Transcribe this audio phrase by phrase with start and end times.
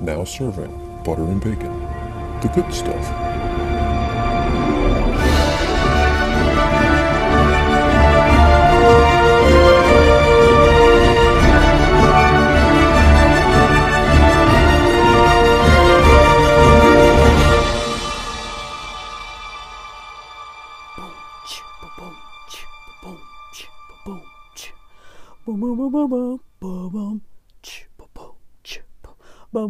[0.00, 1.80] Now serving butter and bacon.
[2.40, 3.67] The good stuff.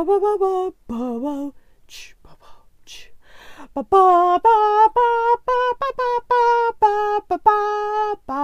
[0.00, 0.52] ba ba ba ba
[0.88, 1.34] ba ba
[1.86, 2.50] ch ba ba
[2.88, 3.12] ch
[3.74, 4.54] ba ba ba
[4.96, 6.00] ba ba ba ba
[6.80, 6.92] ba
[7.28, 7.58] ba ba
[8.28, 8.42] ba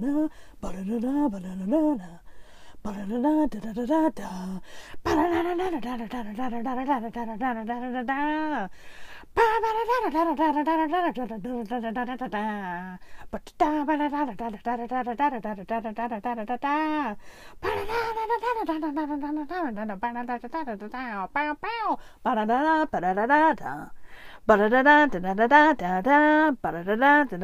[0.00, 0.28] na
[0.60, 2.20] ba da da da ba da.
[2.86, 2.92] Da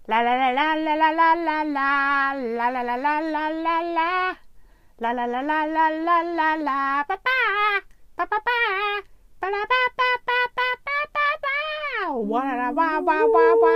[0.08, 3.82] La la la la la la la la la La la la la la la
[3.96, 4.36] la
[5.00, 7.38] La la la la la la la la pa pa
[8.18, 8.58] pa pa pa
[9.40, 11.56] pa la pa pa pa pa pa pa pa
[12.12, 12.44] wa
[12.76, 13.76] wa wa wa wa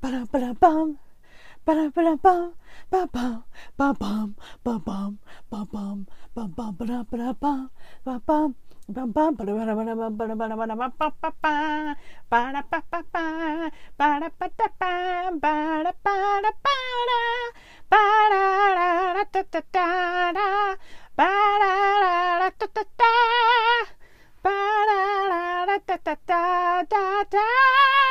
[0.00, 0.98] Ba-dum, ba-dum, bum.
[1.66, 2.54] Ba-dum, ba-dum, bum.
[2.90, 3.44] Ba-bum,
[3.76, 4.34] ba-bum,
[4.64, 5.18] ba-bum,
[5.50, 7.70] ba-bum, ba-bum, ba-dum, ba-dum, bum.
[8.04, 8.54] Ba-bum.
[25.88, 28.07] da da da da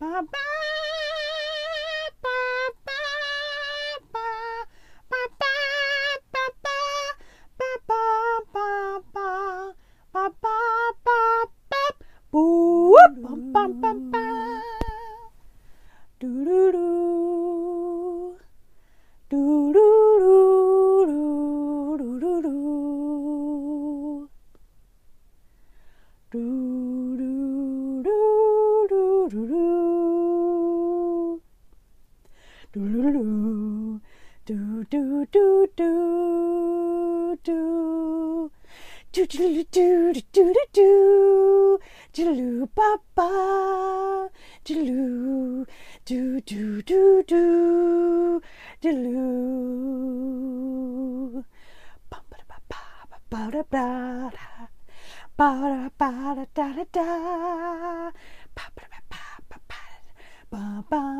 [0.00, 0.55] Bye-bye.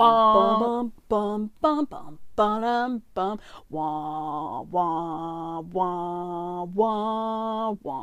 [0.00, 3.36] Bum bum bum bum bum bum
[3.68, 8.00] wah wah wah wah wah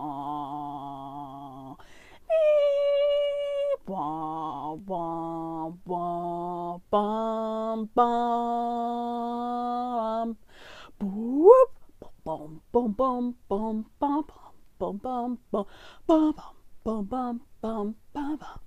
[3.87, 9.17] wah wah wah bum bum
[10.99, 11.69] boop
[12.23, 14.21] bum bum bum bum bum
[14.77, 15.65] bum bum bum bum
[16.05, 16.29] bum
[16.85, 18.66] bum bum bum bum bum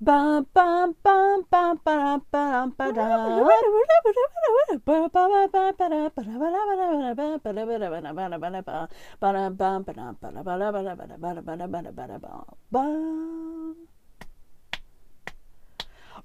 [0.00, 1.16] Ba ba ba
[1.50, 3.08] ba ba ba ba da.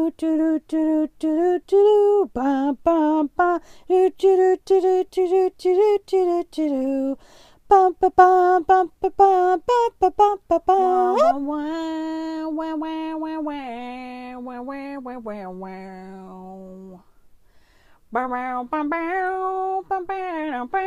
[0.00, 5.28] do do do do do do do ba ba ba do do do do do
[5.28, 7.18] do do do do do
[7.68, 10.78] ba ba ba ba ba ba ba ba ba ba ba
[18.12, 20.86] Bow bow bow bow bow bow bow bow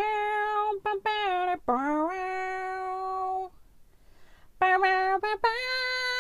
[4.60, 6.13] bow bow bow bow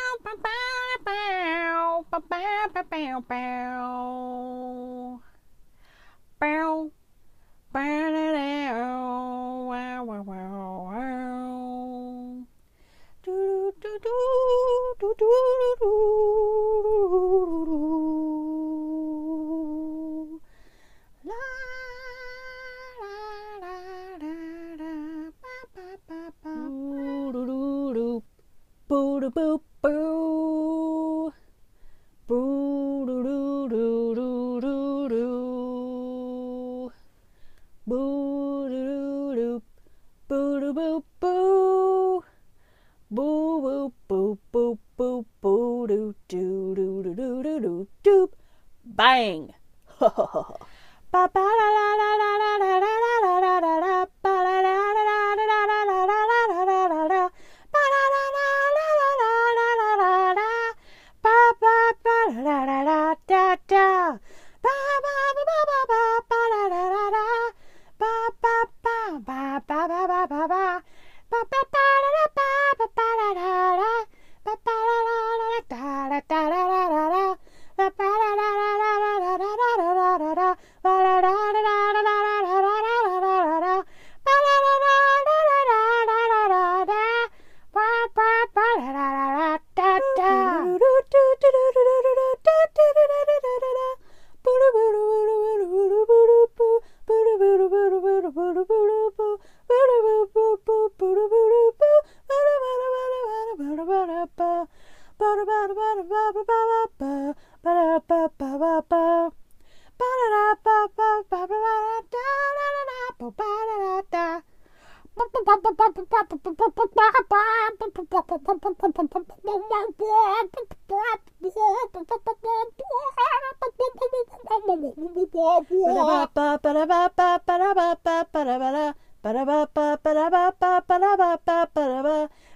[29.33, 30.12] boop boop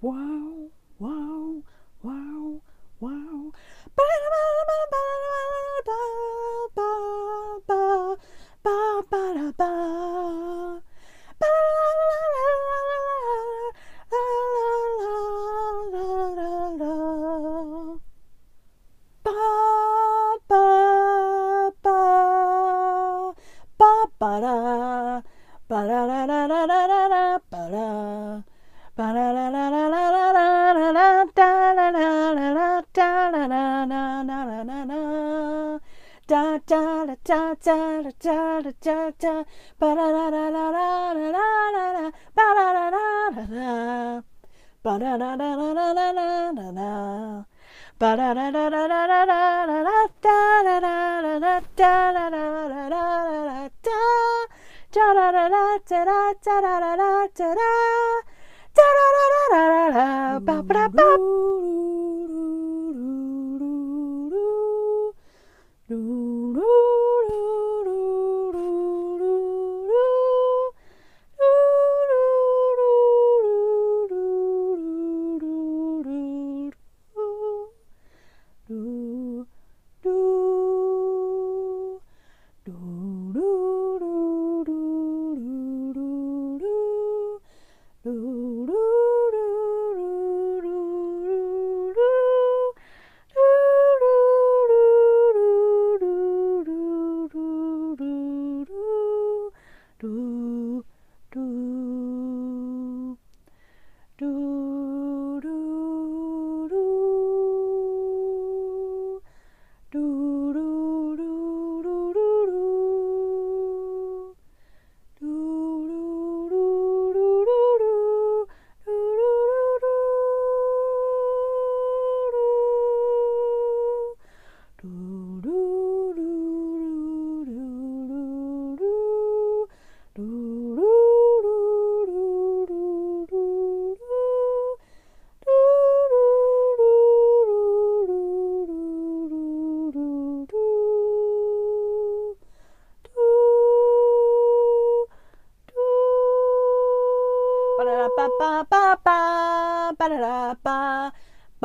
[0.00, 1.62] wow, wow,
[3.96, 5.22] Ba-da-da-ba-da-ba-da-ba-da-da.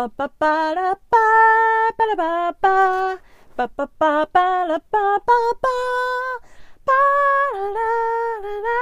[0.01, 1.21] ba ba ba da ba
[1.97, 2.29] ba da ba
[2.61, 2.75] ba
[3.57, 5.75] ba ba ba ba da ba ba ba
[6.87, 6.97] ba
[7.53, 7.89] da
[8.41, 8.81] da da da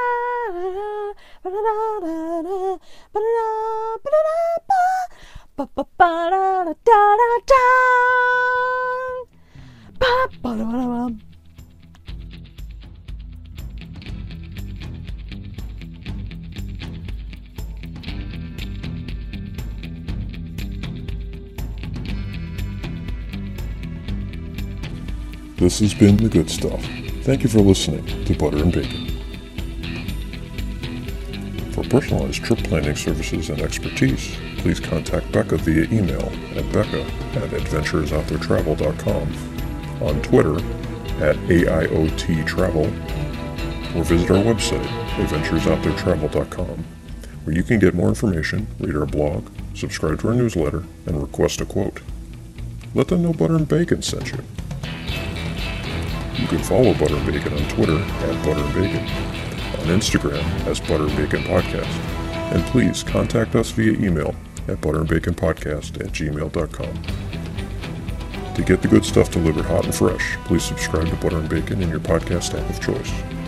[1.44, 1.76] ba da da da
[2.48, 2.80] da
[3.12, 3.48] ba da
[4.00, 4.38] ba da
[4.70, 4.80] ba
[5.58, 7.66] ba ba ba da da da da da
[10.00, 11.29] ba ba da ba da
[25.70, 26.84] This has been The Good Stuff.
[27.22, 29.06] Thank you for listening to Butter and Bacon.
[31.74, 36.24] For personalized trip planning services and expertise, please contact Becca via email
[36.58, 40.56] at becca at adventuresouttheretravel.com, on Twitter
[41.24, 42.88] at AIOTtravel,
[43.96, 46.84] or visit our website, adventuresouttheretravel.com,
[47.44, 51.62] where you can get more information, read our blog, subscribe to our newsletter, and request
[51.62, 52.02] a quote.
[52.96, 54.40] Let them know Butter and Bacon sent you.
[56.40, 59.06] You can follow Butter and Bacon on Twitter at Butter and Bacon,
[59.82, 61.86] on Instagram as Butter and Bacon Podcast,
[62.54, 64.34] and please contact us via email
[64.70, 66.94] at butterandbaconpodcast at gmail.com.
[68.56, 71.82] To get the good stuff delivered hot and fresh, please subscribe to Butter and Bacon
[71.82, 73.39] in your podcast app of choice.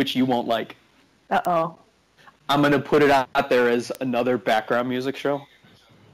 [0.00, 0.76] Which you won't like.
[1.28, 1.78] Uh oh.
[2.48, 5.42] I'm gonna put it out there as another background music show,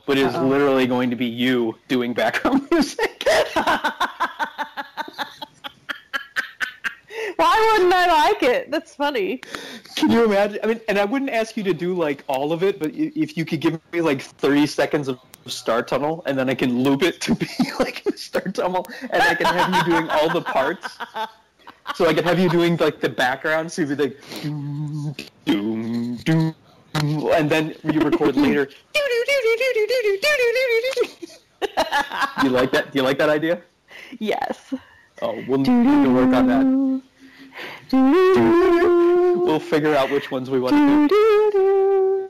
[0.07, 0.49] but it's Uh-oh.
[0.49, 3.22] literally going to be you doing background music.
[7.37, 8.72] Why wouldn't I like it?
[8.72, 9.40] That's funny.
[9.94, 10.59] Can you imagine?
[10.64, 13.37] I mean, and I wouldn't ask you to do like all of it, but if
[13.37, 17.05] you could give me like 30 seconds of Star Tunnel, and then I can loop
[17.05, 17.46] it to be
[17.79, 20.99] like Star Tunnel, and I can have you doing all the parts.
[21.94, 26.16] So I could have you doing like the background, so you'd be like, doom, doom,
[26.18, 26.55] doom,
[26.94, 28.66] and then you record later.
[28.66, 28.72] Do
[32.42, 32.92] you like that?
[32.92, 33.61] Do you like that idea?
[34.18, 34.75] Yes.
[35.22, 36.66] Oh, we'll need to work on that.
[39.38, 42.29] We'll figure out which ones we want to do.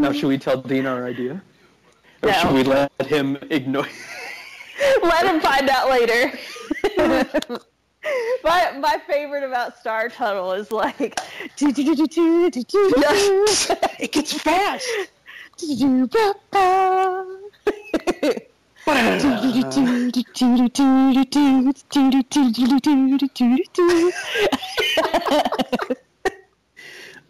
[0.00, 1.42] Now, should we tell Dean our idea?
[2.22, 2.32] Or No.
[2.32, 3.86] should we let him ignore?
[5.02, 6.32] Let him find out later.
[8.44, 11.18] my my favorite about Star Tunnel is like
[13.98, 14.88] it gets fast.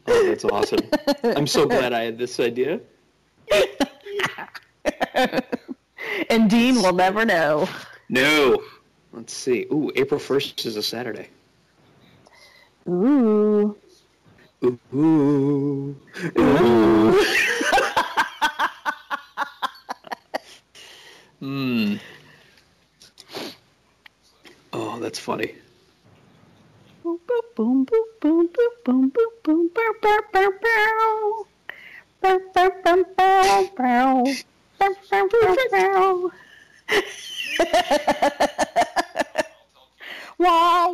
[0.09, 0.81] Oh, that's awesome.
[1.25, 2.81] I'm so glad I had this idea.
[6.31, 7.69] And Dean will never know.
[8.09, 8.62] No.
[9.12, 9.67] Let's see.
[9.73, 11.29] Ooh, April 1st is a Saturday.
[12.89, 13.77] Ooh.
[14.65, 14.79] Ooh.
[14.95, 15.97] Ooh.
[16.39, 17.25] Ooh.
[21.41, 21.97] Hmm.
[24.73, 25.55] Oh, that's funny.
[27.03, 27.85] Boom, boom, boom,
[28.21, 31.47] boom, boom, boom, boom, boom, bow, bow, bow, bow.
[32.21, 33.77] Bow, bow, bow, bow, bow.
[33.77, 34.25] Bow, bow, bow, bow.
[34.25, 34.56] Wah,
[40.39, 40.93] wah.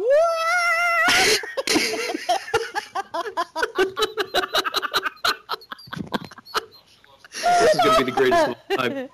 [7.42, 9.09] This is going to be the greatest of all time.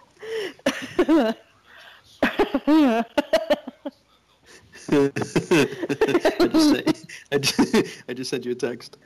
[4.90, 7.76] I just, sent, I, just,
[8.08, 8.98] I just sent you a text.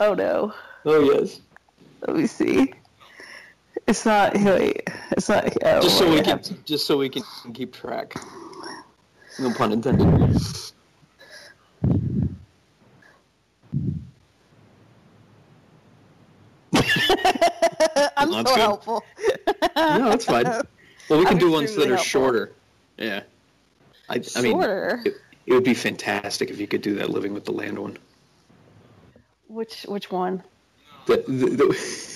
[0.00, 0.52] Oh no.
[0.84, 1.40] Oh, yes.
[2.06, 2.72] Let me see.
[3.86, 4.34] It's not.
[4.34, 4.88] Wait.
[5.12, 5.44] It's not.
[5.64, 7.22] Oh, Just so we can, have- just so we can
[7.54, 8.14] keep track.
[9.38, 10.06] No pun intended.
[18.16, 18.58] I'm That's so good.
[18.58, 19.04] helpful.
[19.76, 20.44] No, that's fine.
[20.44, 22.04] Well, we can I'm do ones that are helpful.
[22.04, 22.52] shorter.
[22.98, 23.22] Yeah.
[24.08, 25.02] I, I mean, Shorter?
[25.04, 25.14] it,
[25.46, 27.98] it would be fantastic if you could do that living with the land one.
[29.48, 30.42] Which which one?
[31.06, 32.14] The, the, the...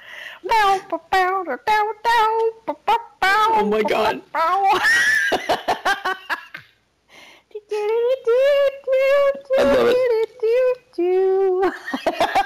[3.53, 4.21] Oh my God.
[9.59, 9.97] I love it.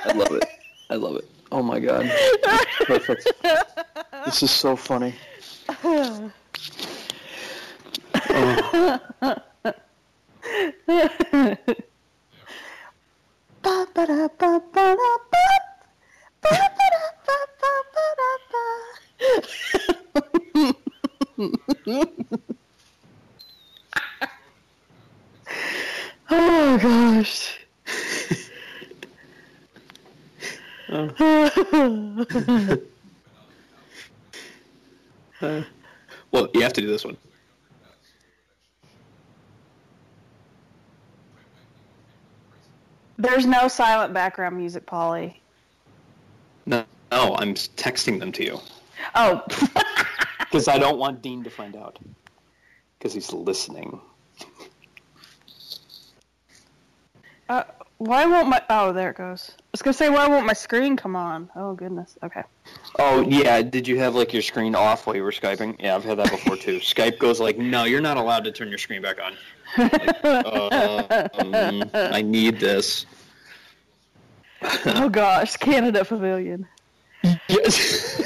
[0.05, 0.43] I love it.
[0.89, 1.25] I love it.
[1.51, 2.09] Oh my god.
[2.81, 3.31] Perfect.
[4.25, 5.13] This is so funny.
[5.69, 6.31] Oh.
[26.27, 27.59] Oh gosh.
[35.41, 35.61] Uh,
[36.31, 37.17] well, you have to do this one.
[43.17, 45.41] There's no silent background music, Polly.
[46.65, 48.59] No, no, I'm texting them to you
[49.13, 49.43] Oh,
[50.55, 51.99] because I don't want Dean to find out
[52.97, 53.99] because he's listening.
[57.49, 57.63] uh,
[57.97, 58.61] why won't my?
[58.69, 59.51] Oh, there it goes.
[59.57, 61.49] I was gonna say, why won't my screen come on?
[61.57, 62.17] Oh goodness.
[62.23, 62.43] Okay.
[62.97, 65.75] Oh yeah, did you have like your screen off while you were skyping?
[65.77, 66.77] Yeah, I've had that before too.
[66.79, 69.33] Skype goes like, no, you're not allowed to turn your screen back on.
[69.77, 73.05] Like, uh, um, I need this.
[74.87, 76.65] Oh gosh, Canada Pavilion.
[77.49, 78.24] Yes.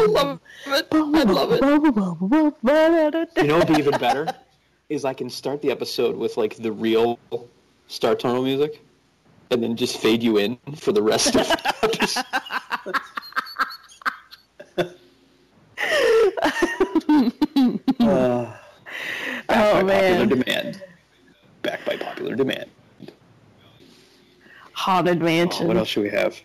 [0.00, 0.88] I love it.
[0.92, 1.62] I love it.
[3.36, 4.26] You know what'd be even better?
[4.88, 7.18] Is I can start the episode with like the real
[7.88, 8.82] Star Tunnel music,
[9.50, 11.50] and then just fade you in for the rest of.
[18.00, 18.52] uh,
[19.48, 20.28] Oh, man.
[20.28, 20.82] demand.
[21.66, 22.70] Back by popular demand.
[24.72, 25.66] Haunted Oh, Mansion.
[25.66, 26.40] what else should we have?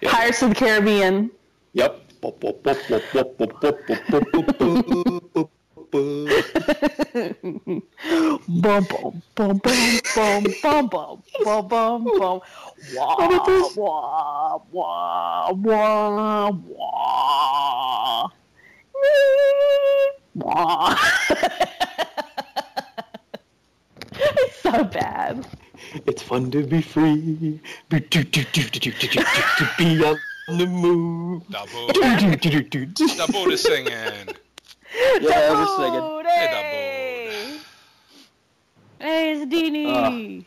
[0.00, 0.10] Yep.
[0.10, 1.30] Pirates of the Caribbean.
[1.74, 2.00] Yep.
[2.22, 3.52] Bum bum bum bum bum bum
[10.62, 12.40] bum bum bum bum.
[12.94, 13.16] Wah
[13.76, 18.30] wah wah wah wah.
[20.34, 20.96] Wah.
[24.66, 25.46] It's so bad.
[26.06, 27.60] It's fun to be free.
[27.88, 29.22] Be- do- do- do- do- do- do- do-
[29.58, 30.18] To be on
[30.58, 31.44] the move.
[31.48, 31.92] Dabu.
[31.92, 33.06] Do- do- do- do- do.
[33.08, 33.92] Dabu is singing.
[33.92, 36.24] Yeah, I was singing.
[36.26, 37.58] Hey,
[38.98, 39.86] hey, it's Dini.
[39.88, 40.44] Ah.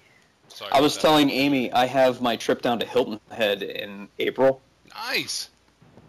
[0.49, 1.01] Sorry I was that.
[1.01, 4.61] telling Amy I have my trip down to Hilton Head in April,
[4.93, 5.49] Nice.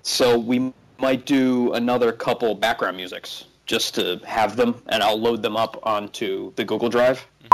[0.02, 5.42] so we might do another couple background musics just to have them, and I'll load
[5.42, 7.18] them up onto the Google Drive.
[7.20, 7.46] Mm-hmm.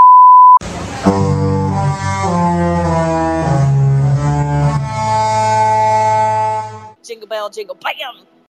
[7.03, 8.36] Jingle bell, jingle bam.